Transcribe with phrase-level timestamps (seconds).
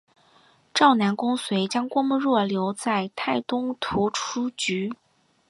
[0.73, 4.91] 赵南公遂将郭沫若留在泰东图书局。